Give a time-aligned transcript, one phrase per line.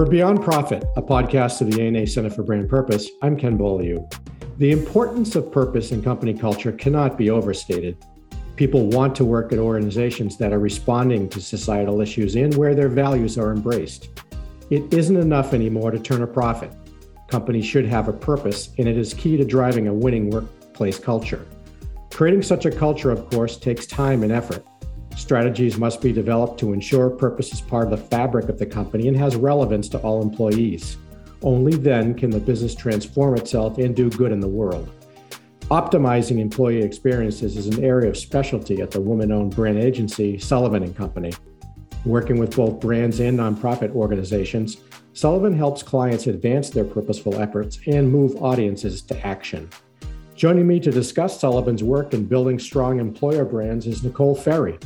[0.00, 4.08] For Beyond Profit, a podcast of the ANA Center for Brand Purpose, I'm Ken Beaulieu.
[4.56, 8.02] The importance of purpose in company culture cannot be overstated.
[8.56, 12.88] People want to work at organizations that are responding to societal issues and where their
[12.88, 14.08] values are embraced.
[14.70, 16.72] It isn't enough anymore to turn a profit.
[17.28, 21.46] Companies should have a purpose, and it is key to driving a winning workplace culture.
[22.10, 24.64] Creating such a culture, of course, takes time and effort.
[25.20, 29.06] Strategies must be developed to ensure purpose is part of the fabric of the company
[29.06, 30.96] and has relevance to all employees.
[31.42, 34.90] Only then can the business transform itself and do good in the world.
[35.70, 40.96] Optimizing employee experiences is an area of specialty at the woman-owned brand agency Sullivan and
[40.96, 41.32] Company.
[42.06, 44.78] Working with both brands and nonprofit organizations,
[45.12, 49.68] Sullivan helps clients advance their purposeful efforts and move audiences to action.
[50.34, 54.78] Joining me to discuss Sullivan's work in building strong employer brands is Nicole Ferry,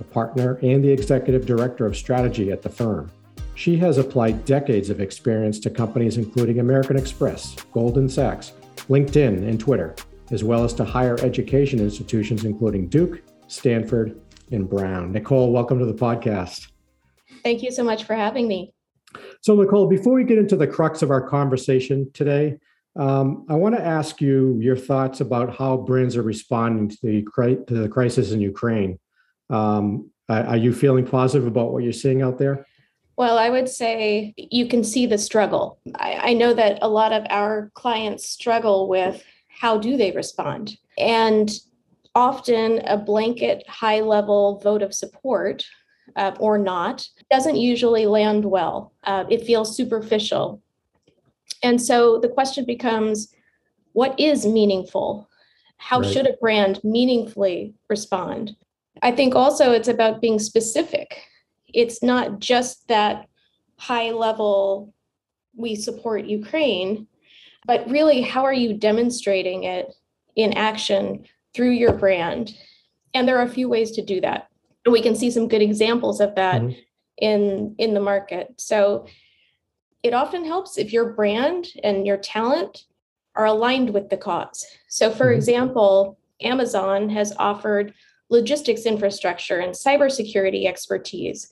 [0.00, 3.10] a partner and the executive director of strategy at the firm.
[3.54, 8.52] She has applied decades of experience to companies including American Express, Goldman Sachs,
[8.88, 9.94] LinkedIn, and Twitter,
[10.30, 15.12] as well as to higher education institutions including Duke, Stanford, and Brown.
[15.12, 16.68] Nicole, welcome to the podcast.
[17.42, 18.72] Thank you so much for having me.
[19.40, 22.58] So, Nicole, before we get into the crux of our conversation today,
[22.96, 27.64] um, I want to ask you your thoughts about how brands are responding to the,
[27.66, 28.98] to the crisis in Ukraine.
[29.50, 32.66] Um, are you feeling positive about what you're seeing out there?
[33.16, 35.78] Well, I would say you can see the struggle.
[35.94, 40.76] I, I, know that a lot of our clients struggle with how do they respond?
[40.98, 41.50] And
[42.14, 45.64] often a blanket high level vote of support
[46.16, 48.92] uh, or not doesn't usually land well.
[49.04, 50.62] Uh, it feels superficial.
[51.62, 53.34] And so the question becomes
[53.92, 55.28] what is meaningful?
[55.78, 56.12] How right.
[56.12, 58.56] should a brand meaningfully respond?
[59.02, 61.22] I think also it's about being specific.
[61.72, 63.28] It's not just that
[63.78, 64.94] high level,
[65.54, 67.06] we support Ukraine,
[67.66, 69.92] but really, how are you demonstrating it
[70.36, 72.56] in action through your brand?
[73.12, 74.48] And there are a few ways to do that.
[74.84, 76.78] And we can see some good examples of that mm-hmm.
[77.18, 78.54] in, in the market.
[78.58, 79.06] So
[80.02, 82.84] it often helps if your brand and your talent
[83.34, 84.64] are aligned with the cause.
[84.88, 85.36] So, for mm-hmm.
[85.36, 87.92] example, Amazon has offered
[88.28, 91.48] logistics infrastructure and cybersecurity expertise.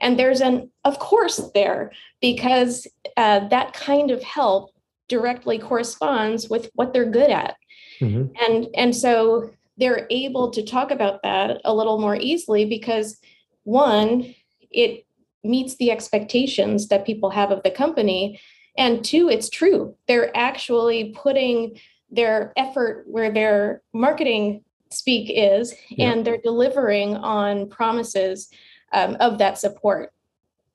[0.00, 2.86] And there's an, of course, there, because
[3.16, 4.70] uh, that kind of help
[5.08, 7.56] directly corresponds with what they're good at.
[8.00, 8.32] Mm-hmm.
[8.44, 13.18] And, and so they're able to talk about that a little more easily because
[13.64, 14.34] one,
[14.70, 15.06] it
[15.42, 18.40] meets the expectations that people have of the company.
[18.76, 19.94] And two, it's true.
[20.08, 21.78] They're actually putting
[22.10, 26.12] their effort where their marketing speak is, yeah.
[26.12, 28.48] and they're delivering on promises
[28.92, 30.12] um, of that support.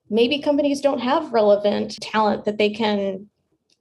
[0.09, 3.29] Maybe companies don't have relevant talent that they can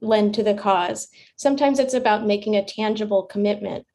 [0.01, 1.09] lend to the cause.
[1.35, 3.85] Sometimes it's about making a tangible commitment.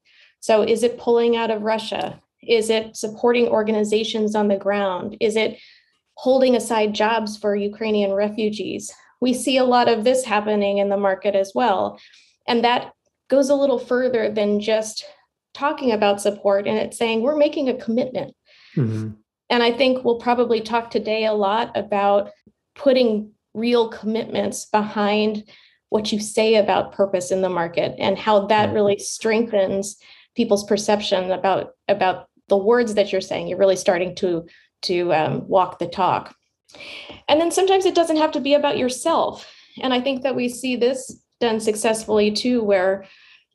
[0.40, 2.20] So, is it pulling out of Russia?
[2.42, 5.16] Is it supporting organizations on the ground?
[5.20, 5.58] Is it
[6.16, 8.92] holding aside jobs for Ukrainian refugees?
[9.20, 11.98] We see a lot of this happening in the market as well.
[12.46, 12.92] And that
[13.28, 15.06] goes a little further than just
[15.54, 18.34] talking about support and it's saying we're making a commitment.
[18.76, 19.12] Mm-hmm.
[19.50, 22.30] And I think we'll probably talk today a lot about
[22.74, 25.48] putting real commitments behind
[25.90, 29.96] what you say about purpose in the market and how that really strengthens
[30.34, 34.44] people's perception about about the words that you're saying you're really starting to
[34.82, 36.34] to um, walk the talk
[37.28, 39.48] and then sometimes it doesn't have to be about yourself
[39.80, 43.04] and i think that we see this done successfully too where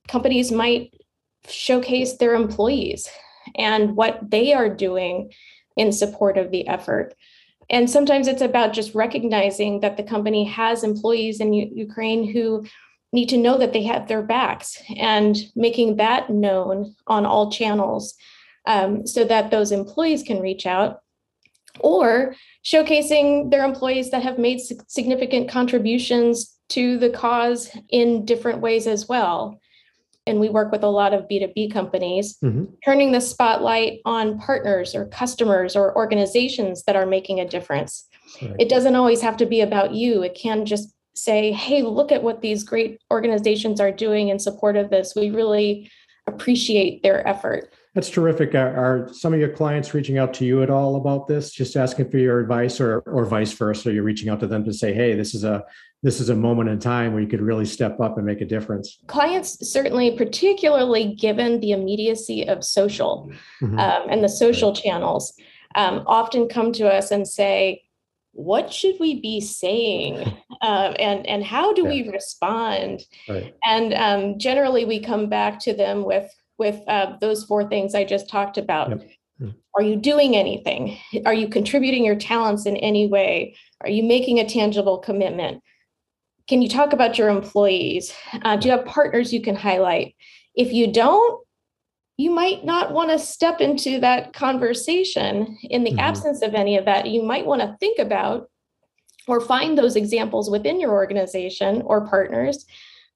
[0.07, 0.93] companies might
[1.47, 3.07] showcase their employees
[3.55, 5.31] and what they are doing
[5.75, 7.15] in support of the effort.
[7.69, 12.65] And sometimes it's about just recognizing that the company has employees in U- Ukraine who
[13.13, 18.15] need to know that they have their backs and making that known on all channels
[18.67, 20.99] um, so that those employees can reach out
[21.79, 28.85] or showcasing their employees that have made significant contributions to the cause in different ways
[28.85, 29.59] as well
[30.25, 32.65] and we work with a lot of B2B companies, mm-hmm.
[32.85, 38.07] turning the spotlight on partners or customers or organizations that are making a difference.
[38.41, 38.55] Right.
[38.59, 40.21] It doesn't always have to be about you.
[40.23, 44.77] It can just say, hey, look at what these great organizations are doing in support
[44.77, 45.13] of this.
[45.15, 45.89] We really
[46.27, 47.73] appreciate their effort.
[47.95, 48.53] That's terrific.
[48.53, 48.75] Are,
[49.07, 52.11] are, some of your clients reaching out to you at all about this, just asking
[52.11, 53.89] for your advice, or or vice versa?
[53.89, 55.63] Are you reaching out to them to say, "Hey, this is a
[56.03, 58.45] this is a moment in time where you could really step up and make a
[58.45, 63.31] difference." Clients certainly, particularly given the immediacy of social
[63.61, 63.79] mm-hmm.
[63.79, 65.33] um, and the social channels,
[65.73, 67.81] um, often come to us and say,
[68.33, 70.19] what should we be saying
[70.61, 71.89] um, and and how do yeah.
[71.89, 73.55] we respond right.
[73.65, 78.03] and um, generally we come back to them with with uh, those four things i
[78.03, 79.09] just talked about yep.
[79.41, 79.53] mm.
[79.75, 84.39] are you doing anything are you contributing your talents in any way are you making
[84.39, 85.63] a tangible commitment
[86.47, 88.13] can you talk about your employees
[88.43, 90.15] uh, do you have partners you can highlight
[90.55, 91.41] if you don't
[92.19, 95.99] you might not want to step into that conversation in the mm-hmm.
[95.99, 97.07] absence of any of that.
[97.07, 98.49] You might want to think about
[99.25, 102.65] or find those examples within your organization or partners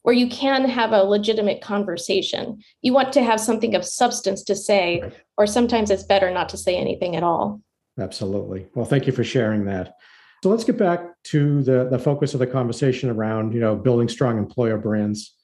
[0.04, 2.62] where you can have a legitimate conversation.
[2.82, 5.14] You want to have something of substance to say, right.
[5.38, 7.62] or sometimes it's better not to say anything at all.
[8.00, 8.68] Absolutely.
[8.76, 9.96] Well, thank you for sharing that.
[10.44, 14.10] So let's get back to the, the focus of the conversation around, you know, building
[14.10, 15.36] strong employer brands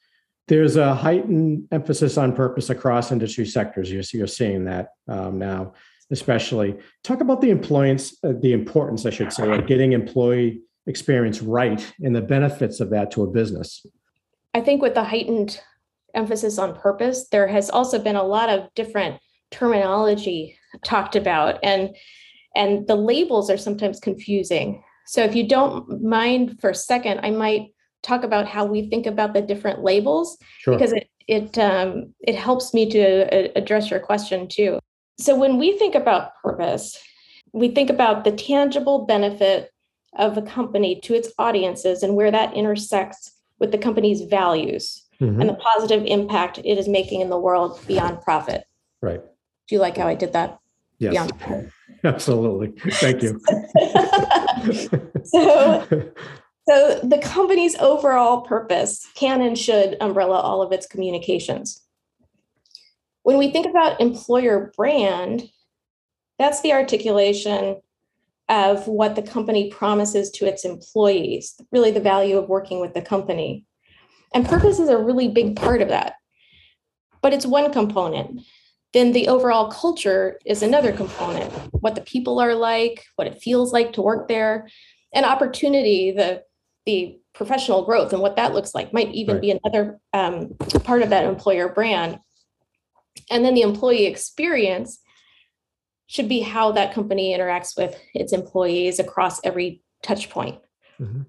[0.49, 3.89] there's a heightened emphasis on purpose across industry sectors.
[3.91, 5.73] You're, you're seeing that um, now,
[6.11, 6.75] especially.
[7.03, 11.93] Talk about the employance, uh, the importance, I should say, of getting employee experience right
[12.01, 13.85] and the benefits of that to a business.
[14.53, 15.59] I think with the heightened
[16.13, 19.19] emphasis on purpose, there has also been a lot of different
[19.51, 21.95] terminology talked about, and
[22.55, 24.83] and the labels are sometimes confusing.
[25.05, 27.67] So if you don't mind for a second, I might
[28.03, 30.75] talk about how we think about the different labels sure.
[30.75, 34.79] because it it um, it helps me to uh, address your question too.
[35.19, 36.97] So when we think about purpose,
[37.53, 39.71] we think about the tangible benefit
[40.17, 45.39] of a company to its audiences and where that intersects with the company's values mm-hmm.
[45.41, 48.65] and the positive impact it is making in the world beyond profit.
[49.01, 49.21] Right.
[49.67, 50.59] Do you like how I did that?
[50.99, 51.29] Yes.
[52.03, 52.73] Absolutely.
[52.93, 53.39] Thank you.
[55.25, 55.87] so
[56.67, 61.81] so the company's overall purpose can and should umbrella all of its communications.
[63.23, 65.49] When we think about employer brand,
[66.37, 67.81] that's the articulation
[68.49, 73.01] of what the company promises to its employees, really the value of working with the
[73.01, 73.63] company.
[74.33, 76.15] And purpose is a really big part of that.
[77.21, 78.41] But it's one component.
[78.93, 83.71] Then the overall culture is another component what the people are like, what it feels
[83.71, 84.67] like to work there,
[85.13, 86.43] and opportunity, the
[86.85, 89.41] the professional growth and what that looks like might even right.
[89.41, 92.19] be another um, part of that employer brand.
[93.29, 94.99] And then the employee experience
[96.09, 100.59] should be how that company interacts with its employees across every touch point.
[100.99, 101.21] Mm-hmm.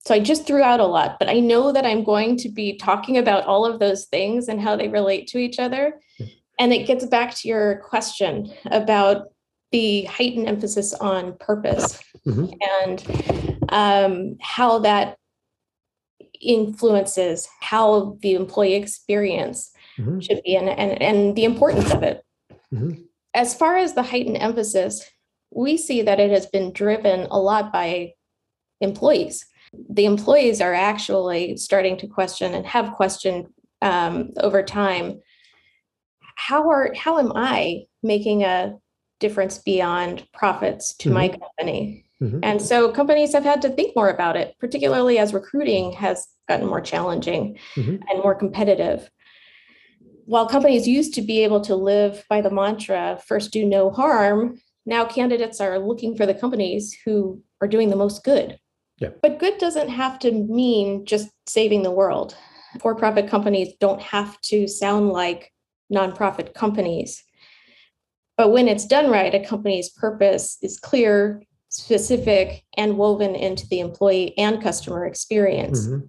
[0.00, 2.78] So I just threw out a lot, but I know that I'm going to be
[2.78, 6.00] talking about all of those things and how they relate to each other.
[6.58, 9.26] And it gets back to your question about
[9.72, 12.46] the heightened emphasis on purpose mm-hmm.
[12.80, 15.18] and um, how that
[16.40, 20.20] influences how the employee experience mm-hmm.
[20.20, 22.24] should be and, and, and the importance of it.
[22.72, 23.02] Mm-hmm.
[23.34, 25.04] As far as the heightened emphasis,
[25.50, 28.12] we see that it has been driven a lot by
[28.80, 29.46] employees.
[29.90, 33.48] The employees are actually starting to question and have questioned
[33.82, 35.20] um, over time
[36.38, 38.76] how are how am I making a
[39.20, 41.14] difference beyond profits to mm-hmm.
[41.14, 42.04] my company.
[42.22, 42.40] Mm-hmm.
[42.42, 46.66] And so companies have had to think more about it, particularly as recruiting has gotten
[46.66, 47.96] more challenging mm-hmm.
[48.08, 49.10] and more competitive.
[50.28, 54.60] While companies used to be able to live by the mantra, first do no harm,
[54.84, 58.58] now candidates are looking for the companies who are doing the most good.
[58.98, 59.08] Yeah.
[59.22, 62.36] But good doesn't have to mean just saving the world.
[62.82, 65.50] For profit companies don't have to sound like
[65.90, 67.24] nonprofit companies.
[68.36, 73.80] But when it's done right, a company's purpose is clear, specific, and woven into the
[73.80, 75.86] employee and customer experience.
[75.86, 76.06] Mm-hmm.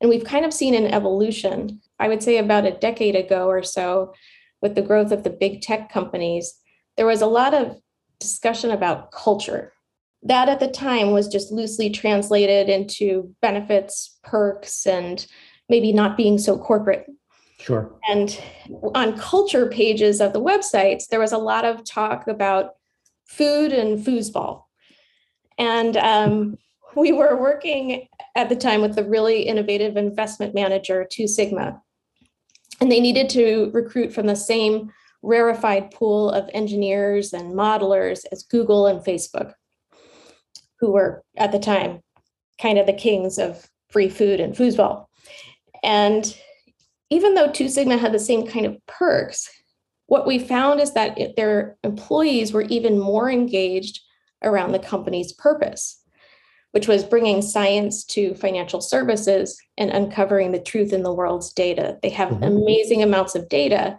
[0.00, 3.62] And we've kind of seen an evolution, I would say about a decade ago or
[3.62, 4.12] so,
[4.60, 6.54] with the growth of the big tech companies.
[6.96, 7.76] There was a lot of
[8.18, 9.72] discussion about culture.
[10.22, 15.26] That at the time was just loosely translated into benefits, perks, and
[15.68, 17.06] maybe not being so corporate
[17.62, 17.94] Sure.
[18.08, 18.42] And
[18.96, 22.72] on culture pages of the websites, there was a lot of talk about
[23.24, 24.64] food and foosball.
[25.58, 26.58] And um,
[26.96, 31.80] we were working at the time with a really innovative investment manager, Two Sigma.
[32.82, 34.90] And they needed to recruit from the same
[35.22, 39.52] rarefied pool of engineers and modelers as Google and Facebook,
[40.80, 42.00] who were at the time
[42.60, 45.06] kind of the kings of free food and foosball.
[45.84, 46.36] And
[47.08, 49.48] even though Two Sigma had the same kind of perks,
[50.06, 54.00] what we found is that their employees were even more engaged
[54.42, 56.01] around the company's purpose,
[56.72, 61.98] which was bringing science to financial services and uncovering the truth in the world's data.
[62.02, 62.42] They have mm-hmm.
[62.42, 63.98] amazing amounts of data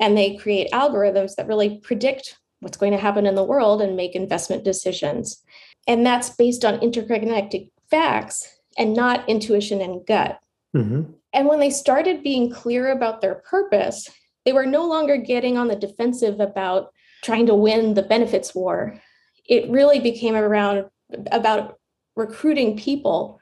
[0.00, 3.96] and they create algorithms that really predict what's going to happen in the world and
[3.96, 5.42] make investment decisions.
[5.86, 10.40] And that's based on interconnected facts and not intuition and gut.
[10.74, 11.12] Mm-hmm.
[11.32, 14.10] And when they started being clear about their purpose,
[14.44, 16.92] they were no longer getting on the defensive about
[17.22, 19.00] trying to win the benefits war.
[19.46, 20.86] It really became around
[21.32, 21.78] about
[22.16, 23.40] recruiting people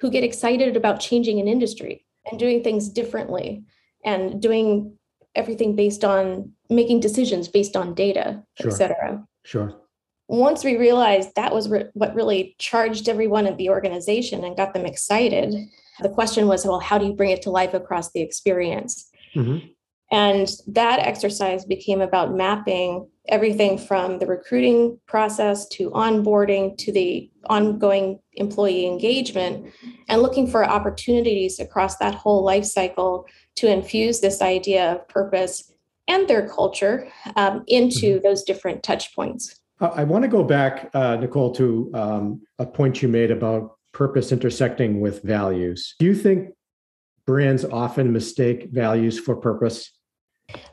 [0.00, 3.64] who get excited about changing an industry and doing things differently
[4.04, 4.96] and doing
[5.34, 8.70] everything based on making decisions based on data, sure.
[8.70, 9.26] et cetera.
[9.44, 9.74] Sure.
[10.28, 14.72] Once we realized that was re- what really charged everyone at the organization and got
[14.72, 15.54] them excited,
[16.00, 19.10] the question was, well, how do you bring it to life across the experience?
[19.34, 19.66] Mm-hmm.
[20.14, 27.28] And that exercise became about mapping everything from the recruiting process to onboarding to the
[27.46, 29.72] ongoing employee engagement
[30.08, 35.72] and looking for opportunities across that whole life cycle to infuse this idea of purpose
[36.06, 38.22] and their culture um, into mm-hmm.
[38.22, 39.62] those different touch points.
[39.80, 44.30] I want to go back, uh, Nicole, to um, a point you made about purpose
[44.30, 45.96] intersecting with values.
[45.98, 46.50] Do you think
[47.26, 49.90] brands often mistake values for purpose?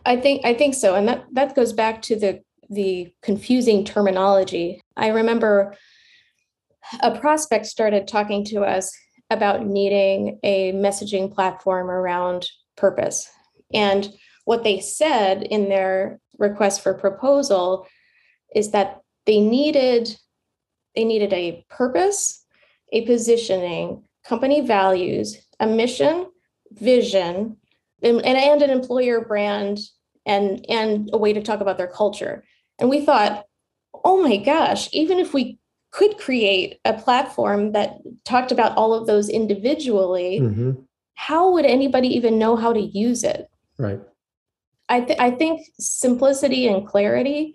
[0.05, 4.81] I think I think so, and that that goes back to the the confusing terminology.
[4.95, 5.75] I remember
[7.01, 8.91] a prospect started talking to us
[9.29, 13.29] about needing a messaging platform around purpose.
[13.73, 14.09] And
[14.45, 17.87] what they said in their request for proposal
[18.53, 20.17] is that they needed
[20.95, 22.45] they needed a purpose,
[22.91, 26.27] a positioning, company values, a mission,
[26.71, 27.55] vision,
[28.01, 29.79] and, and an employer brand
[30.25, 32.43] and and a way to talk about their culture.
[32.79, 33.46] And we thought,
[34.03, 35.60] oh my gosh, even if we
[35.91, 40.72] could create a platform that talked about all of those individually, mm-hmm.
[41.15, 43.50] how would anybody even know how to use it?
[43.77, 44.00] Right.
[44.89, 47.53] I, th- I think simplicity and clarity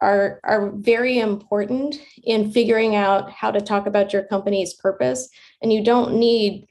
[0.00, 5.28] are, are very important in figuring out how to talk about your company's purpose.
[5.60, 6.66] And you don't need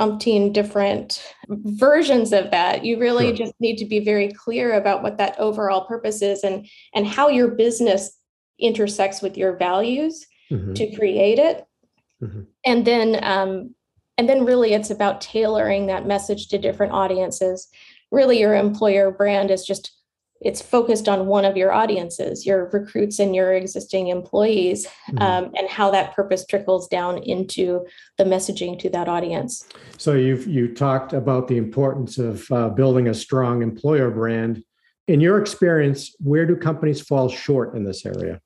[0.00, 2.84] umpteen different versions of that.
[2.84, 3.46] You really sure.
[3.46, 7.28] just need to be very clear about what that overall purpose is and, and how
[7.28, 8.18] your business
[8.58, 10.74] intersects with your values mm-hmm.
[10.74, 11.64] to create it.
[12.22, 12.42] Mm-hmm.
[12.64, 13.74] And then um,
[14.18, 17.68] and then really it's about tailoring that message to different audiences.
[18.10, 19.92] Really your employer brand is just
[20.40, 25.18] it's focused on one of your audiences, your recruits and your existing employees, mm-hmm.
[25.18, 27.86] um, and how that purpose trickles down into
[28.18, 29.66] the messaging to that audience.
[29.98, 34.62] So you've you talked about the importance of uh, building a strong employer brand.
[35.08, 38.40] In your experience, where do companies fall short in this area?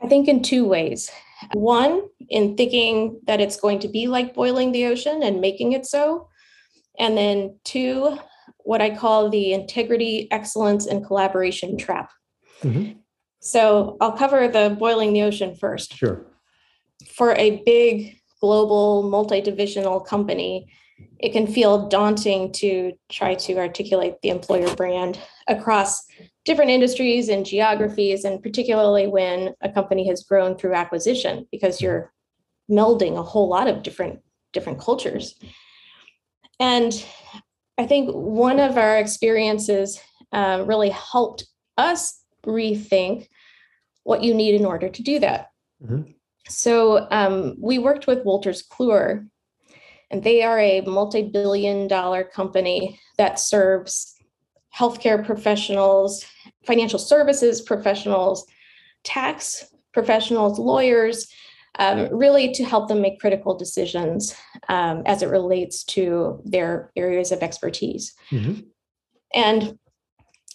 [0.00, 1.10] I think in two ways.
[1.52, 5.86] One, in thinking that it's going to be like boiling the ocean and making it
[5.86, 6.28] so.
[6.98, 8.18] And then two,
[8.64, 12.10] what I call the integrity, excellence, and collaboration trap.
[12.62, 12.98] Mm-hmm.
[13.40, 15.94] So I'll cover the boiling the ocean first.
[15.94, 16.26] Sure.
[17.06, 20.66] For a big global multi-divisional company,
[21.18, 25.18] it can feel daunting to try to articulate the employer brand
[25.48, 26.04] across
[26.44, 32.12] different industries and geographies, and particularly when a company has grown through acquisition, because you're
[32.70, 34.20] melding a whole lot of different
[34.52, 35.34] different cultures.
[36.58, 37.04] And
[37.78, 40.00] I think one of our experiences
[40.32, 43.28] uh, really helped us rethink
[44.04, 45.48] what you need in order to do that.
[45.82, 46.10] Mm-hmm.
[46.48, 49.26] So um, we worked with Wolters Kluwer,
[50.10, 54.14] and they are a multi billion dollar company that serves
[54.76, 56.24] healthcare professionals,
[56.66, 58.46] financial services professionals,
[59.04, 61.28] tax professionals, lawyers,
[61.78, 64.34] um, really to help them make critical decisions
[64.68, 68.14] um, as it relates to their areas of expertise.
[68.30, 68.60] Mm-hmm.
[69.34, 69.78] And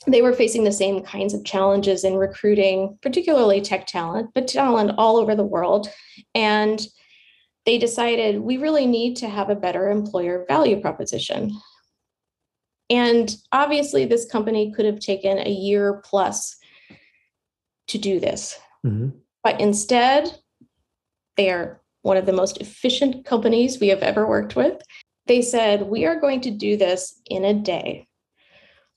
[0.07, 4.91] they were facing the same kinds of challenges in recruiting, particularly tech talent, but talent
[4.97, 5.89] all over the world.
[6.33, 6.85] And
[7.65, 11.51] they decided we really need to have a better employer value proposition.
[12.89, 16.57] And obviously, this company could have taken a year plus
[17.89, 18.57] to do this.
[18.85, 19.09] Mm-hmm.
[19.43, 20.31] But instead,
[21.39, 24.81] they are one of the most efficient companies we have ever worked with.
[25.25, 28.07] They said, We are going to do this in a day.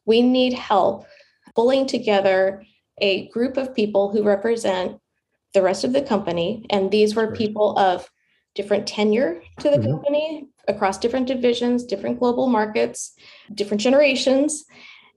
[0.07, 1.07] We need help
[1.55, 2.65] pulling together
[2.99, 4.99] a group of people who represent
[5.55, 6.67] the rest of the company.
[6.69, 8.11] And these were people of
[8.57, 9.93] different tenure to the mm-hmm.
[9.93, 13.13] company across different divisions, different global markets,
[13.55, 14.65] different generations.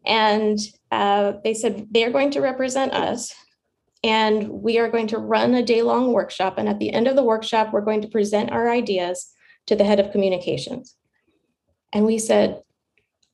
[0.05, 0.59] And
[0.91, 3.33] uh, they said they are going to represent us
[4.05, 6.59] and we are going to run a day long workshop.
[6.59, 9.33] And at the end of the workshop, we're going to present our ideas
[9.65, 10.95] to the head of communications.
[11.91, 12.61] And we said,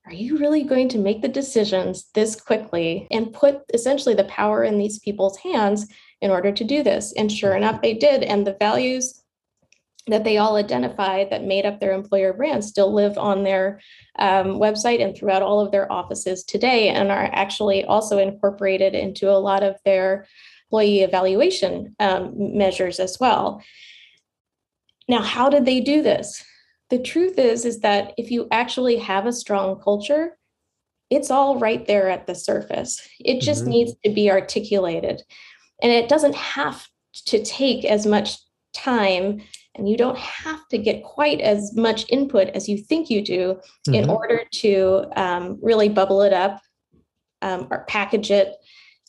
[0.05, 4.63] are you really going to make the decisions this quickly and put essentially the power
[4.63, 5.87] in these people's hands
[6.21, 7.11] in order to do this?
[7.17, 8.23] And sure enough, they did.
[8.23, 9.21] And the values
[10.07, 13.81] that they all identified that made up their employer brand still live on their
[14.19, 19.29] um, website and throughout all of their offices today and are actually also incorporated into
[19.29, 20.25] a lot of their
[20.71, 23.61] employee evaluation um, measures as well.
[25.09, 26.43] Now, how did they do this?
[26.89, 30.37] The truth is, is that if you actually have a strong culture,
[31.09, 33.01] it's all right there at the surface.
[33.19, 33.71] It just mm-hmm.
[33.71, 35.21] needs to be articulated.
[35.81, 36.87] And it doesn't have
[37.25, 38.37] to take as much
[38.73, 39.41] time
[39.75, 43.59] and you don't have to get quite as much input as you think you do
[43.87, 43.95] mm-hmm.
[43.95, 46.61] in order to um, really bubble it up
[47.41, 48.55] um, or package it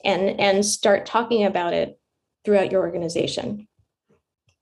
[0.04, 1.98] and and start talking about it
[2.44, 3.66] throughout your organization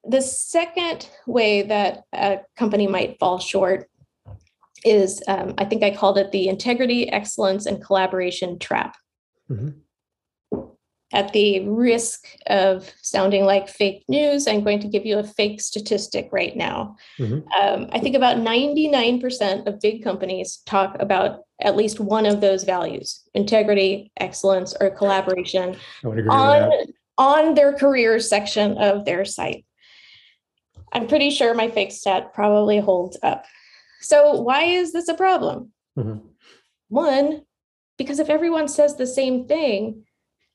[0.04, 3.88] the second way that a company might fall short
[4.84, 8.96] is um, i think i called it the integrity excellence and collaboration trap
[9.50, 9.70] mm-hmm.
[11.12, 15.60] At the risk of sounding like fake news i'm going to give you a fake
[15.60, 17.40] statistic right now mm-hmm.
[17.60, 22.64] um, i think about 99% of big companies talk about at least one of those
[22.64, 26.70] values integrity excellence or collaboration on,
[27.18, 29.64] on their careers section of their site
[30.92, 33.44] I'm pretty sure my fake stat probably holds up.
[34.00, 35.72] So, why is this a problem?
[35.98, 36.26] Mm-hmm.
[36.88, 37.42] One,
[37.98, 40.04] because if everyone says the same thing,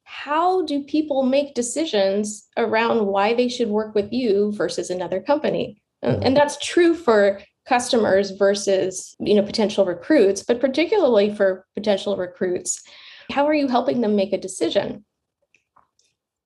[0.06, 5.82] how do people make decisions around why they should work with you versus another company?
[6.04, 6.24] Mm-hmm.
[6.24, 12.84] And that's true for customers versus you know potential recruits but particularly for potential recruits
[13.32, 15.04] how are you helping them make a decision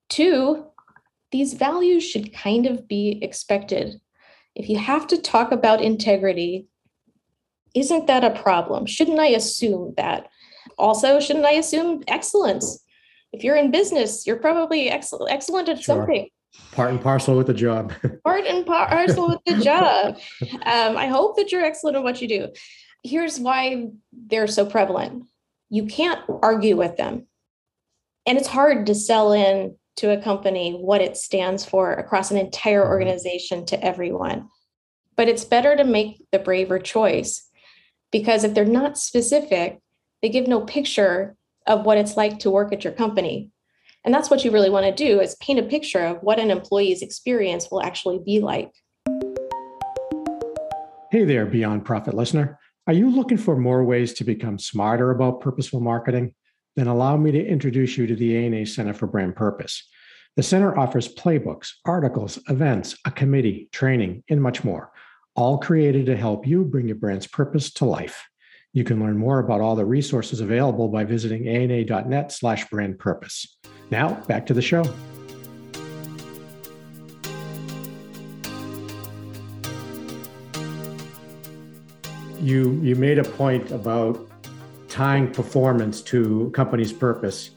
[0.07, 0.65] two
[1.31, 3.99] these values should kind of be expected.
[4.55, 6.67] If you have to talk about integrity,
[7.75, 8.85] isn't that a problem?
[8.85, 10.29] Shouldn't I assume that?
[10.77, 12.83] Also, shouldn't I assume excellence?
[13.31, 15.97] If you're in business, you're probably excellent excellent at sure.
[15.97, 16.29] something.
[16.71, 17.93] Part and parcel with the job.
[18.23, 20.17] Part and parcel with the job.
[20.65, 22.47] Um, I hope that you're excellent at what you do.
[23.03, 25.25] Here's why they're so prevalent.
[25.69, 27.27] You can't argue with them.
[28.25, 32.37] And it's hard to sell in to a company what it stands for across an
[32.37, 32.91] entire mm-hmm.
[32.91, 34.49] organization to everyone.
[35.15, 37.47] But it's better to make the braver choice
[38.11, 39.79] because if they're not specific,
[40.21, 41.35] they give no picture
[41.69, 43.49] of what it's like to work at your company.
[44.03, 46.51] And that's what you really want to do is paint a picture of what an
[46.51, 48.71] employee's experience will actually be like.
[51.11, 52.59] Hey there, Beyond Profit listener.
[52.87, 56.33] Are you looking for more ways to become smarter about purposeful marketing?
[56.75, 59.85] then allow me to introduce you to the ANA Center for Brand Purpose.
[60.37, 64.91] The center offers playbooks, articles, events, a committee, training, and much more,
[65.35, 68.28] all created to help you bring your brand's purpose to life.
[68.71, 73.57] You can learn more about all the resources available by visiting ana.net slash brand purpose.
[73.89, 74.83] Now, back to the show.
[82.39, 84.29] You, you made a point about
[84.87, 87.51] tying performance to company's purpose.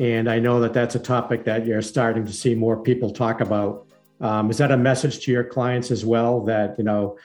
[0.00, 3.40] And I know that that's a topic that you're starting to see more people talk
[3.40, 3.86] about.
[4.20, 7.18] Um, is that a message to your clients as well that, you know,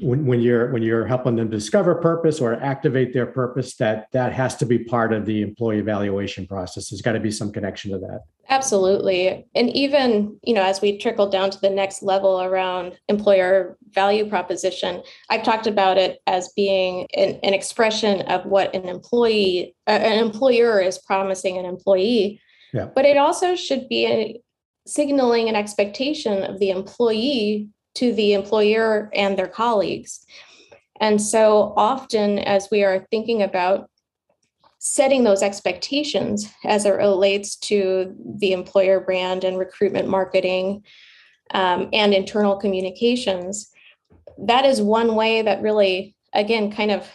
[0.00, 4.32] when, when you're when you're helping them discover purpose or activate their purpose that that
[4.32, 6.90] has to be part of the employee evaluation process.
[6.90, 8.20] There's got to be some connection to that.
[8.48, 9.46] Absolutely.
[9.54, 14.28] And even you know as we trickle down to the next level around employer value
[14.28, 19.90] proposition i've talked about it as being an, an expression of what an employee uh,
[19.90, 22.40] an employer is promising an employee.
[22.72, 22.88] Yeah.
[22.94, 24.40] but it also should be a,
[24.86, 30.24] signaling an expectation of the employee to the employer and their colleagues.
[31.00, 33.90] And so often, as we are thinking about
[34.78, 40.82] setting those expectations as it relates to the employer brand and recruitment marketing
[41.52, 43.70] um, and internal communications,
[44.38, 47.08] that is one way that really, again, kind of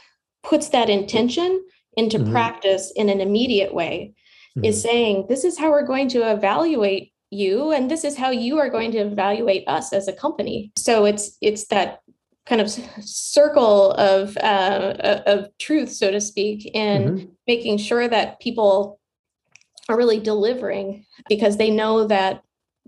[0.43, 1.63] puts that intention
[1.97, 2.31] into mm-hmm.
[2.31, 4.13] practice in an immediate way,
[4.55, 4.65] mm-hmm.
[4.65, 8.58] is saying, this is how we're going to evaluate you and this is how you
[8.58, 10.71] are going to evaluate us as a company.
[10.78, 12.00] So it's it's that
[12.45, 17.26] kind of circle of uh, of truth so to speak in mm-hmm.
[17.48, 19.00] making sure that people
[19.89, 22.41] are really delivering because they know that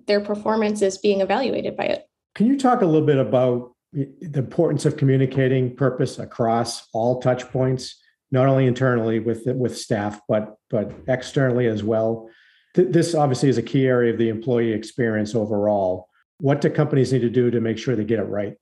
[0.06, 2.08] their performance is being evaluated by it.
[2.36, 7.50] Can you talk a little bit about the importance of communicating purpose across all touch
[7.52, 12.30] points not only internally with with staff but but externally as well
[12.78, 16.08] th- this obviously is a key area of the employee experience overall.
[16.40, 18.56] What do companies need to do to make sure they get it right?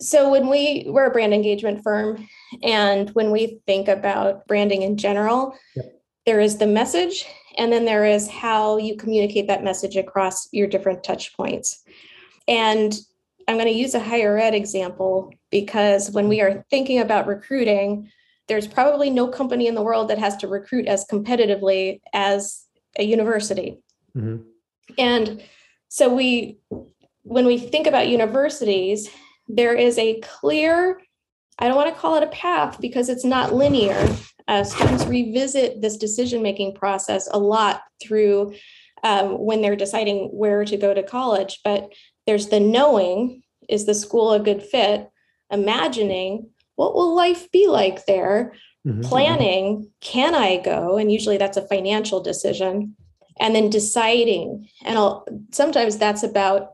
[0.00, 2.28] so when we we're a brand engagement firm
[2.62, 6.00] and when we think about branding in general yep.
[6.24, 10.68] there is the message and then there is how you communicate that message across your
[10.68, 11.82] different touch points
[12.46, 13.00] and
[13.48, 18.08] i'm going to use a higher ed example because when we are thinking about recruiting
[18.46, 22.67] there's probably no company in the world that has to recruit as competitively as
[22.98, 23.78] a university
[24.16, 24.42] mm-hmm.
[24.98, 25.42] and
[25.88, 26.58] so we
[27.22, 29.08] when we think about universities
[29.48, 31.00] there is a clear,
[31.58, 34.08] I don't want to call it a path because it's not linear.
[34.46, 38.54] Uh, students revisit this decision making process a lot through
[39.02, 41.60] um, when they're deciding where to go to college.
[41.64, 41.92] But
[42.26, 45.10] there's the knowing is the school a good fit?
[45.50, 48.54] Imagining what will life be like there?
[48.86, 49.02] Mm-hmm.
[49.02, 50.96] Planning, can I go?
[50.96, 52.96] And usually that's a financial decision.
[53.40, 54.68] And then deciding.
[54.84, 56.72] And I'll, sometimes that's about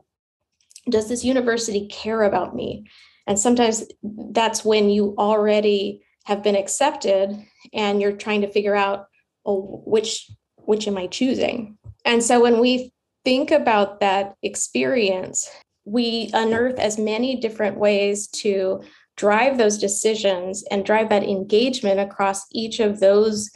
[0.89, 2.85] does this university care about me?
[3.27, 7.35] And sometimes that's when you already have been accepted
[7.73, 9.07] and you're trying to figure out,
[9.45, 11.77] oh, which which am I choosing?
[12.03, 12.91] And so when we
[13.23, 15.49] think about that experience,
[15.85, 18.81] we unearth as many different ways to
[19.15, 23.49] drive those decisions and drive that engagement across each of those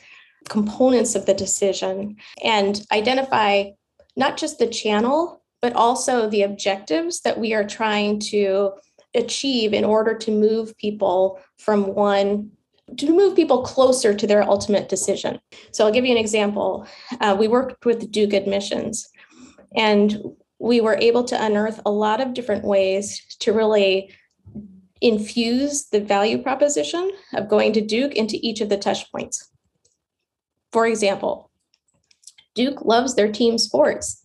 [0.47, 3.65] components of the decision and identify
[4.15, 8.71] not just the channel but also the objectives that we are trying to
[9.15, 12.51] achieve in order to move people from one
[12.97, 15.39] to move people closer to their ultimate decision.
[15.71, 16.87] So I'll give you an example.
[17.21, 19.07] Uh, we worked with Duke Admissions,
[19.75, 20.17] and
[20.57, 24.11] we were able to unearth a lot of different ways to really
[25.01, 29.49] infuse the value proposition of going to Duke into each of the touch points.
[30.71, 31.49] For example,
[32.55, 34.21] Duke loves their team sports.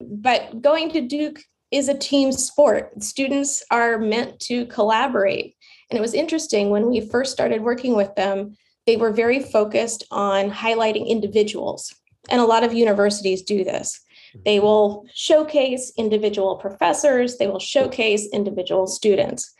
[0.00, 3.02] But going to Duke is a team sport.
[3.02, 5.56] Students are meant to collaborate.
[5.90, 10.04] And it was interesting when we first started working with them, they were very focused
[10.10, 11.94] on highlighting individuals.
[12.28, 14.00] And a lot of universities do this.
[14.44, 14.66] They mm-hmm.
[14.66, 19.54] will showcase individual professors, they will showcase individual students.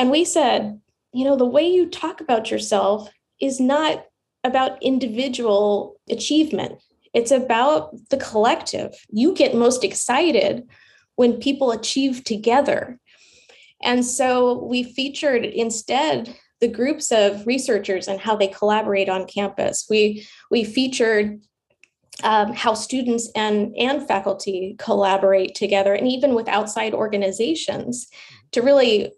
[0.00, 0.80] And we said,
[1.12, 4.06] you know, the way you talk about yourself is not
[4.42, 6.80] about individual achievement.
[7.12, 8.94] It's about the collective.
[9.10, 10.66] You get most excited
[11.16, 12.98] when people achieve together.
[13.82, 19.86] And so we featured instead the groups of researchers and how they collaborate on campus.
[19.90, 21.42] We, we featured
[22.22, 28.06] um, how students and, and faculty collaborate together, and even with outside organizations
[28.52, 29.12] to really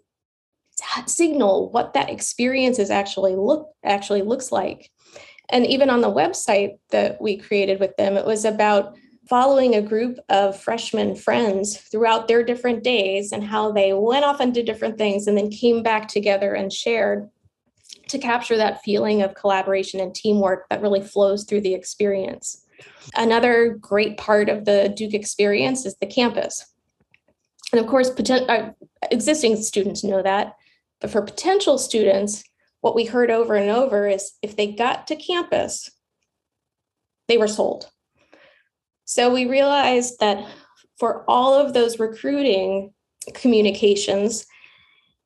[1.05, 4.89] signal what that experience is actually look actually looks like
[5.49, 8.95] and even on the website that we created with them, it was about
[9.29, 14.39] following a group of freshman friends throughout their different days and how they went off
[14.39, 17.29] and did different things and then came back together and shared
[18.07, 22.65] to capture that feeling of collaboration and teamwork that really flows through the experience.
[23.15, 26.65] Another great part of the Duke experience is the campus.
[27.71, 28.71] And of course, poten- uh,
[29.09, 30.55] existing students know that,
[31.03, 32.45] but for potential students,
[32.79, 35.91] what we heard over and over is if they got to campus,
[37.27, 37.89] they were sold.
[39.03, 40.47] So we realized that
[40.97, 42.93] for all of those recruiting
[43.33, 44.45] communications,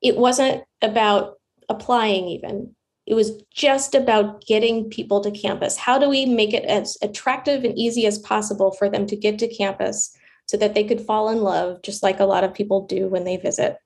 [0.02, 1.36] it wasn't about
[1.70, 2.76] applying even.
[3.06, 5.78] It was just about getting people to campus.
[5.78, 9.38] How do we make it as attractive and easy as possible for them to get
[9.40, 10.12] to campus
[10.48, 13.26] so that they could fall in love, just like a lot of people do when
[13.26, 13.78] they visit?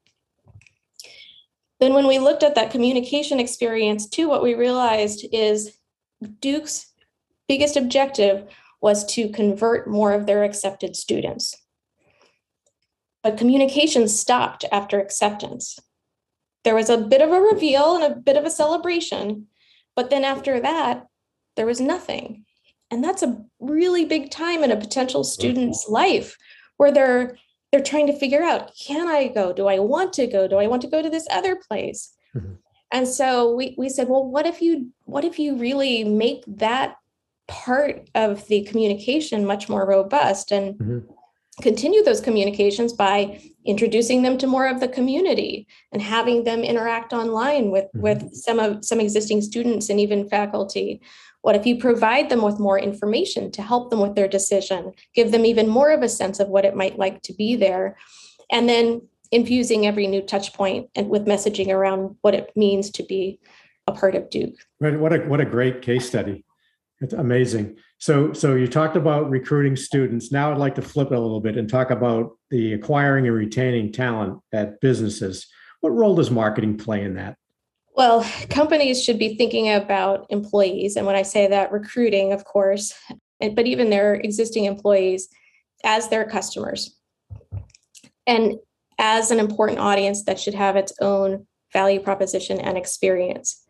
[1.81, 5.75] Then, when we looked at that communication experience, too, what we realized is
[6.39, 6.85] Duke's
[7.47, 8.45] biggest objective
[8.81, 11.55] was to convert more of their accepted students.
[13.23, 15.77] But communication stopped after acceptance.
[16.63, 19.47] There was a bit of a reveal and a bit of a celebration,
[19.95, 21.07] but then after that,
[21.55, 22.45] there was nothing.
[22.91, 25.29] And that's a really big time in a potential mm-hmm.
[25.31, 26.37] student's life
[26.77, 27.37] where they're
[27.71, 29.53] they're trying to figure out can I go?
[29.53, 30.47] Do I want to go?
[30.47, 32.13] Do I want to go to this other place?
[32.35, 32.53] Mm-hmm.
[32.91, 36.97] And so we, we said, well, what if you what if you really make that
[37.47, 40.99] part of the communication much more robust and mm-hmm.
[41.61, 47.13] continue those communications by introducing them to more of the community and having them interact
[47.13, 48.01] online with mm-hmm.
[48.01, 51.01] with some of some existing students and even faculty
[51.41, 55.31] what if you provide them with more information to help them with their decision, give
[55.31, 57.97] them even more of a sense of what it might like to be there,
[58.51, 59.01] and then
[59.31, 63.39] infusing every new touch point and with messaging around what it means to be
[63.87, 64.55] a part of Duke.
[64.79, 64.99] Right.
[64.99, 66.45] What a what a great case study.
[66.99, 67.77] It's amazing.
[67.97, 70.31] So so you talked about recruiting students.
[70.31, 73.35] Now I'd like to flip it a little bit and talk about the acquiring and
[73.35, 75.47] retaining talent at businesses.
[75.79, 77.37] what role does marketing play in that?
[77.95, 80.95] Well, companies should be thinking about employees.
[80.95, 82.93] And when I say that, recruiting, of course,
[83.39, 85.27] but even their existing employees
[85.83, 86.95] as their customers
[88.27, 88.55] and
[88.99, 93.63] as an important audience that should have its own value proposition and experience.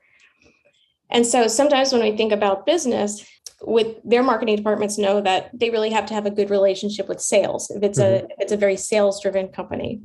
[1.10, 3.26] And so sometimes when we think about business,
[3.64, 7.22] with their marketing departments know that they really have to have a good relationship with
[7.22, 8.26] sales if it's mm-hmm.
[8.26, 10.02] a if it's a very sales driven company.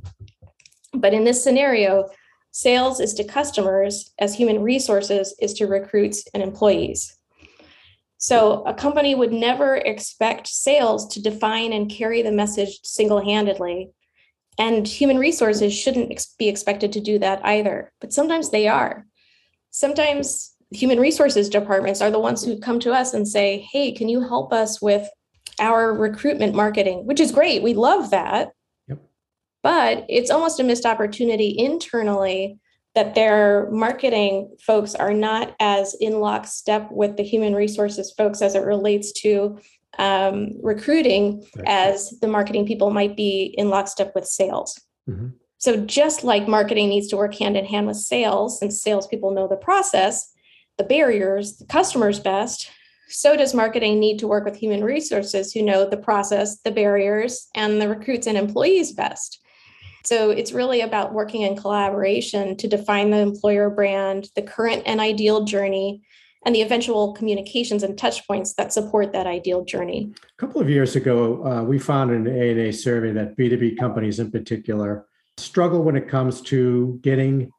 [0.92, 2.08] But in this scenario,
[2.56, 7.14] sales is to customers as human resources is to recruits and employees.
[8.16, 13.90] So a company would never expect sales to define and carry the message single handedly.
[14.56, 17.92] And human resources shouldn't ex- be expected to do that either.
[18.00, 19.06] But sometimes they are.
[19.70, 24.08] Sometimes human resources departments are the ones who come to us and say, hey, can
[24.08, 25.06] you help us with
[25.58, 27.04] our recruitment marketing?
[27.04, 27.62] Which is great.
[27.62, 28.52] We love that.
[29.66, 32.60] But it's almost a missed opportunity internally
[32.94, 38.54] that their marketing folks are not as in lockstep with the human resources folks as
[38.54, 39.58] it relates to
[39.98, 44.80] um, recruiting as the marketing people might be in lockstep with sales.
[45.10, 45.30] Mm-hmm.
[45.58, 49.48] So just like marketing needs to work hand in hand with sales, and salespeople know
[49.48, 50.32] the process,
[50.78, 52.70] the barriers, the customers best,
[53.08, 57.48] so does marketing need to work with human resources who know the process, the barriers,
[57.56, 59.40] and the recruits and employees best.
[60.06, 65.00] So it's really about working in collaboration to define the employer brand, the current and
[65.00, 66.02] ideal journey,
[66.44, 70.12] and the eventual communications and touch points that support that ideal journey.
[70.14, 74.20] A couple of years ago, uh, we found in an ANA survey that B2B companies
[74.20, 75.06] in particular
[75.38, 77.50] struggle when it comes to getting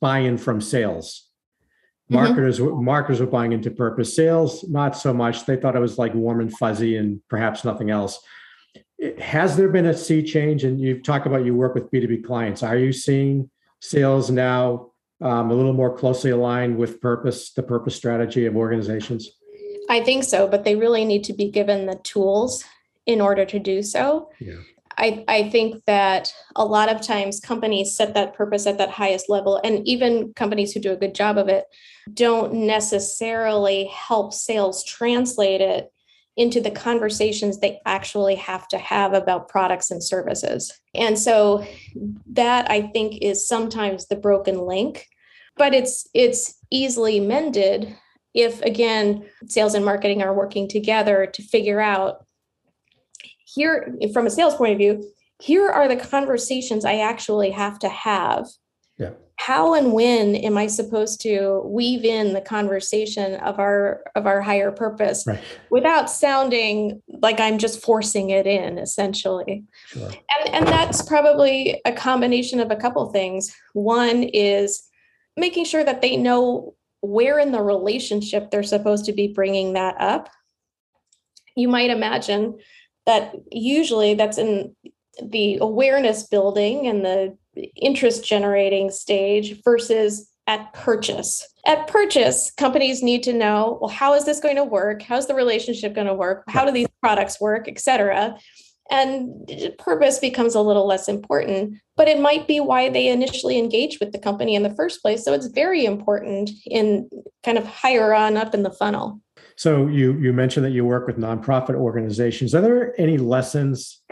[0.00, 1.28] buy-in from sales.
[2.10, 2.14] Mm-hmm.
[2.14, 2.84] Marketers, mm-hmm.
[2.84, 4.16] marketers were buying into purpose.
[4.16, 5.44] Sales, not so much.
[5.44, 8.18] They thought it was like warm and fuzzy and perhaps nothing else
[9.18, 10.64] has there been a sea change?
[10.64, 12.62] And you've talked about you work with B2B clients.
[12.62, 17.96] Are you seeing sales now um, a little more closely aligned with purpose, the purpose
[17.96, 19.30] strategy of organizations?
[19.88, 22.64] I think so, but they really need to be given the tools
[23.06, 24.30] in order to do so.
[24.38, 24.58] Yeah.
[24.98, 29.28] I, I think that a lot of times companies set that purpose at that highest
[29.28, 31.64] level, and even companies who do a good job of it
[32.12, 35.90] don't necessarily help sales translate it
[36.36, 40.72] into the conversations they actually have to have about products and services.
[40.94, 41.66] And so
[42.32, 45.06] that I think is sometimes the broken link,
[45.56, 47.94] but it's it's easily mended
[48.34, 52.24] if again sales and marketing are working together to figure out
[53.44, 55.06] here from a sales point of view,
[55.42, 58.46] here are the conversations I actually have to have.
[58.96, 59.10] Yeah
[59.42, 64.40] how and when am i supposed to weave in the conversation of our of our
[64.40, 65.40] higher purpose right.
[65.68, 70.06] without sounding like i'm just forcing it in essentially sure.
[70.06, 74.84] and and that's probably a combination of a couple things one is
[75.36, 79.96] making sure that they know where in the relationship they're supposed to be bringing that
[80.00, 80.28] up
[81.56, 82.56] you might imagine
[83.06, 84.76] that usually that's in
[85.20, 87.36] the awareness building and the
[87.76, 91.46] interest generating stage versus at purchase.
[91.66, 95.02] At purchase, companies need to know, well, how is this going to work?
[95.02, 96.44] How's the relationship going to work?
[96.48, 98.36] How do these products work, et cetera?
[98.90, 104.00] And purpose becomes a little less important, but it might be why they initially engage
[104.00, 105.24] with the company in the first place.
[105.24, 107.08] So it's very important in
[107.44, 109.20] kind of higher on up in the funnel.
[109.56, 112.54] So you you mentioned that you work with nonprofit organizations.
[112.54, 114.02] Are there any lessons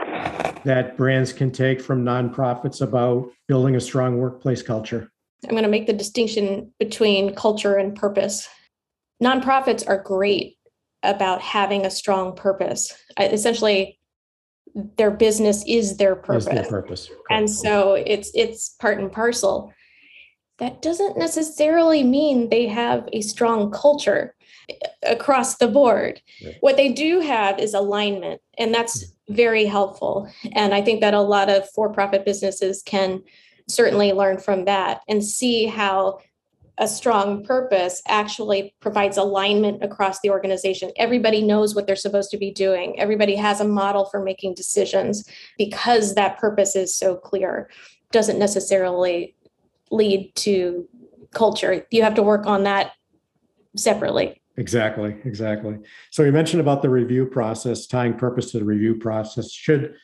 [0.64, 5.10] that brands can take from nonprofits about building a strong workplace culture?
[5.44, 8.48] I'm going to make the distinction between culture and purpose.
[9.22, 10.56] Nonprofits are great
[11.02, 12.92] about having a strong purpose.
[13.18, 13.98] Essentially,
[14.96, 16.46] their business is their purpose.
[16.46, 17.10] Is their purpose.
[17.30, 19.72] And so it's it's part and parcel.
[20.58, 24.34] That doesn't necessarily mean they have a strong culture
[25.02, 26.20] across the board.
[26.44, 26.56] Right.
[26.61, 29.35] What they do have is alignment, and that's mm-hmm.
[29.35, 30.30] very helpful.
[30.52, 33.22] And I think that a lot of for profit businesses can
[33.68, 36.18] certainly learn from that and see how
[36.78, 40.90] a strong purpose actually provides alignment across the organization.
[40.96, 42.98] Everybody knows what they're supposed to be doing.
[42.98, 45.28] Everybody has a model for making decisions
[45.59, 47.70] because that purpose is so clear.
[48.12, 49.37] Doesn't necessarily
[49.90, 50.88] lead to
[51.33, 51.87] culture.
[51.90, 52.92] You have to work on that
[53.76, 54.39] separately.
[54.56, 55.78] Exactly, exactly.
[56.10, 59.50] So you mentioned about the review process, tying purpose to the review process.
[59.52, 59.94] Should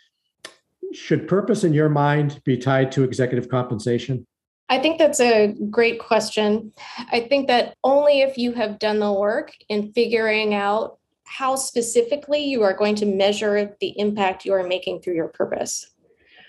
[0.93, 4.27] should purpose in your mind be tied to executive compensation?
[4.69, 6.73] I think that's a great question.
[7.13, 12.45] I think that only if you have done the work in figuring out how specifically
[12.45, 15.91] you are going to measure the impact you are making through your purpose.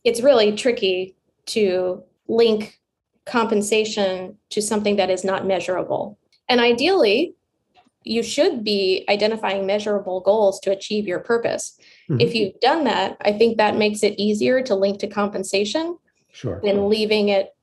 [0.04, 1.16] It's really tricky
[1.48, 2.80] to link
[3.26, 6.18] compensation to something that is not measurable.
[6.48, 7.36] And ideally,
[8.08, 11.78] you should be identifying measurable goals to achieve your purpose.
[12.10, 12.22] Mm-hmm.
[12.22, 15.98] If you've done that, I think that makes it easier to link to compensation
[16.32, 16.62] sure.
[16.64, 17.56] than leaving it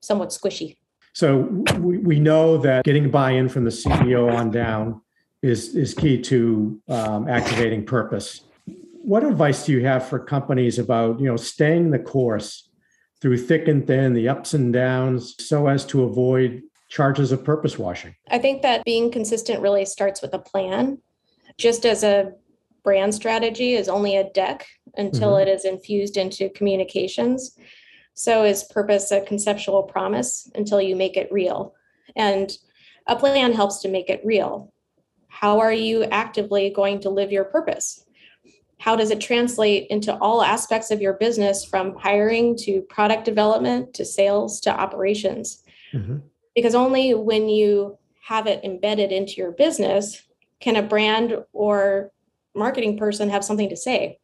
[0.00, 0.76] somewhat squishy.
[1.12, 1.38] So
[1.78, 5.00] we, we know that getting buy-in from the CEO on down
[5.42, 8.42] is, is key to um, activating purpose.
[9.02, 12.68] What advice do you have for companies about, you know, staying the course
[13.20, 17.78] through thick and thin, the ups and downs, so as to avoid charges of purpose
[17.78, 18.14] washing?
[18.30, 20.98] I think that being consistent really starts with a plan.
[21.56, 22.32] Just as a
[22.84, 25.48] brand strategy is only a deck until mm-hmm.
[25.48, 27.56] it is infused into communications.
[28.14, 31.74] So is purpose a conceptual promise until you make it real.
[32.16, 32.50] And
[33.06, 34.72] a plan helps to make it real.
[35.28, 38.04] How are you actively going to live your purpose?
[38.80, 43.92] how does it translate into all aspects of your business from hiring to product development
[43.92, 46.16] to sales to operations mm-hmm.
[46.60, 50.22] Because only when you have it embedded into your business
[50.60, 52.12] can a brand or
[52.54, 54.18] marketing person have something to say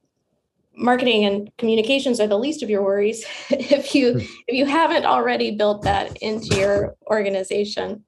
[0.78, 4.18] marketing and communications are the least of your worries if you hmm.
[4.46, 8.04] if you haven't already built that into your organization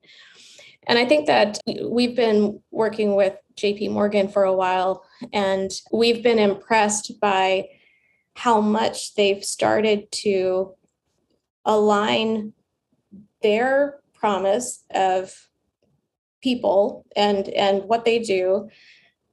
[0.87, 6.23] and i think that we've been working with JP Morgan for a while, and we've
[6.23, 7.69] been impressed by
[8.35, 10.75] how much they've started to
[11.65, 12.53] align
[13.43, 15.35] their promise of
[16.43, 18.69] people and and what they do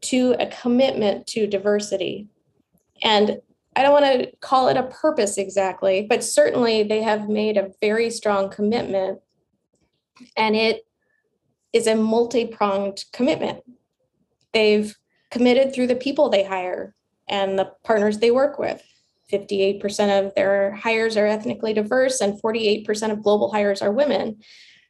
[0.01, 2.27] to a commitment to diversity
[3.03, 3.39] and
[3.75, 7.71] i don't want to call it a purpose exactly but certainly they have made a
[7.81, 9.19] very strong commitment
[10.35, 10.85] and it
[11.73, 13.61] is a multi-pronged commitment
[14.53, 14.95] they've
[15.29, 16.95] committed through the people they hire
[17.27, 18.81] and the partners they work with.
[19.31, 24.37] 58% of their hires are ethnically diverse and 48% of global hires are women.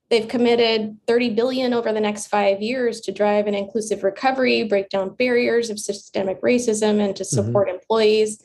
[0.10, 4.90] They've committed 30 billion over the next 5 years to drive an inclusive recovery, break
[4.90, 7.46] down barriers of systemic racism and to mm-hmm.
[7.46, 7.76] support mm-hmm.
[7.76, 8.42] employees.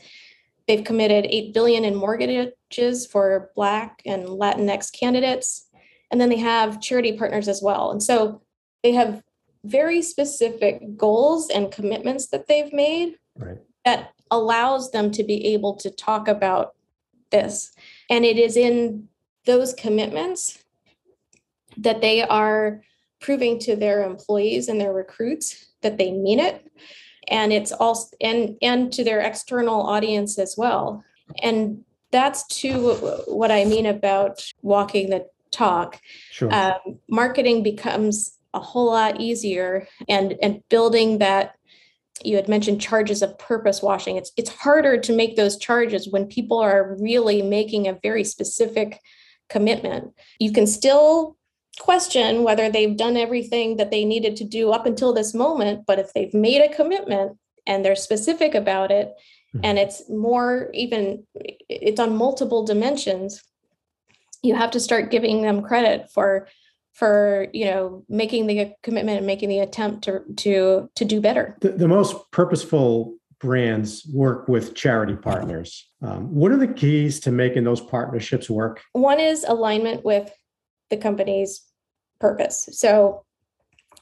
[0.66, 5.66] They've committed 8 billion in mortgages for black and latinx candidates
[6.10, 7.90] and then they have charity partners as well.
[7.90, 8.42] And so
[8.82, 9.22] they have
[9.64, 13.58] very specific goals and commitments that they've made right.
[13.84, 16.74] that allows them to be able to talk about
[17.30, 17.72] this.
[18.08, 19.08] And it is in
[19.46, 20.59] those commitments
[21.80, 22.82] that they are
[23.20, 26.66] proving to their employees and their recruits that they mean it.
[27.28, 31.04] And it's also and and to their external audience as well.
[31.42, 32.94] And that's to
[33.28, 36.00] what i mean about walking the talk.
[36.30, 36.52] Sure.
[36.52, 41.54] um, marketing becomes a whole lot easier and and building that
[42.22, 44.16] you had mentioned charges of purpose washing.
[44.16, 49.00] It's it's harder to make those charges when people are really making a very specific
[49.48, 50.12] commitment.
[50.38, 51.36] You can still
[51.80, 55.98] question whether they've done everything that they needed to do up until this moment but
[55.98, 59.08] if they've made a commitment and they're specific about it
[59.54, 59.64] mm-hmm.
[59.64, 61.26] and it's more even
[61.68, 63.42] it's on multiple dimensions
[64.42, 66.46] you have to start giving them credit for
[66.92, 71.56] for you know making the commitment and making the attempt to to to do better.
[71.60, 75.88] The, the most purposeful brands work with charity partners.
[76.02, 78.82] Um, what are the keys to making those partnerships work?
[78.92, 80.30] One is alignment with
[80.90, 81.62] the company's
[82.20, 83.24] purpose so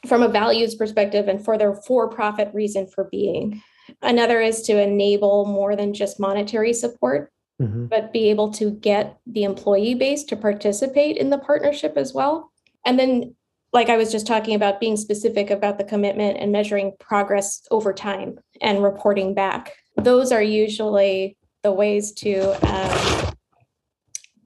[0.07, 3.63] from a values perspective and for their for-profit reason for being
[4.03, 7.87] another is to enable more than just monetary support mm-hmm.
[7.87, 12.53] but be able to get the employee base to participate in the partnership as well
[12.89, 13.35] and then,
[13.75, 17.93] like I was just talking about, being specific about the commitment and measuring progress over
[17.93, 19.75] time and reporting back.
[19.97, 23.35] Those are usually the ways to, um,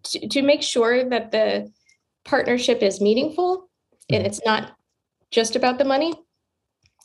[0.03, 1.71] to, to make sure that the
[2.25, 3.69] partnership is meaningful
[4.11, 4.27] and mm-hmm.
[4.27, 4.77] it's not
[5.31, 6.15] just about the money,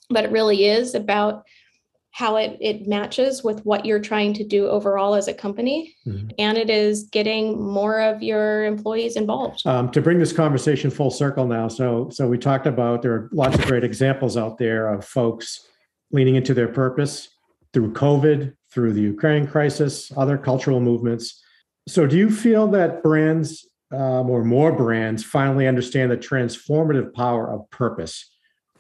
[0.10, 1.46] but it really is about
[2.12, 5.96] how it, it matches with what you're trying to do overall as a company.
[6.08, 6.30] Mm-hmm.
[6.40, 9.66] And it is getting more of your employees involved.
[9.68, 11.68] Um, to bring this conversation full circle now.
[11.68, 15.68] So, so we talked about there are lots of great examples out there of folks
[16.12, 17.30] leaning into their purpose
[17.72, 21.44] through COVID, through the Ukraine crisis, other cultural movements.
[21.88, 27.52] So, do you feel that brands um, or more brands finally understand the transformative power
[27.52, 28.29] of purpose?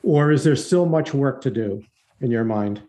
[0.03, 1.83] Or is there still much work to do
[2.21, 2.81] in your mind?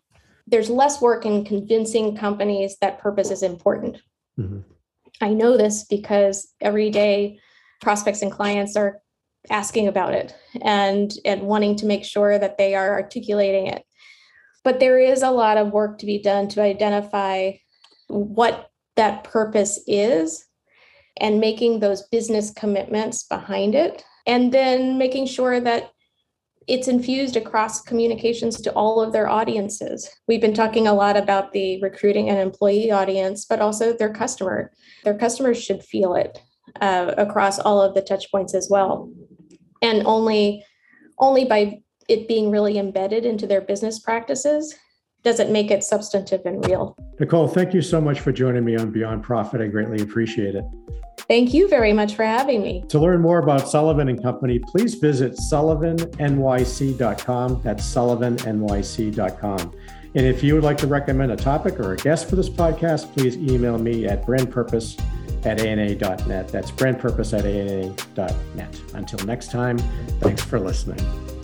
[0.51, 4.01] there's less work in convincing companies that purpose is important.
[4.39, 4.61] Mm-hmm.
[5.21, 7.39] I know this because every day
[7.81, 9.01] prospects and clients are
[9.51, 13.83] asking about it and and wanting to make sure that they are articulating it.
[14.65, 17.53] But there is a lot of work to be done to identify
[18.09, 20.45] what that purpose is
[21.21, 25.91] and making those business commitments behind it, and then making sure that
[26.67, 30.11] it's infused across communications to all of their audiences.
[30.29, 34.71] We've been talking a lot about the recruiting and employee audience, but also their customer.
[35.03, 36.39] Their customers should feel it
[36.83, 39.11] uh, across all of the touch points as well.
[39.81, 40.65] And only
[41.19, 44.75] only by it being really embedded into their business practices
[45.29, 46.97] does it make it substantive and real.
[47.21, 49.61] Nicole, thank you so much for joining me on Beyond Profit.
[49.61, 50.65] I greatly appreciate it.
[51.19, 52.83] Thank you very much for having me.
[52.89, 57.61] To learn more about Sullivan and Company, please visit sullivannyc.com.
[57.63, 59.75] That's sullivannyc.com.
[60.15, 63.13] And if you would like to recommend a topic or a guest for this podcast,
[63.13, 64.99] please email me at brandpurpose
[65.45, 66.49] at ana.net.
[66.49, 68.81] That's brandpurpose at ana.net.
[68.95, 69.77] Until next time,
[70.21, 71.38] thanks for listening.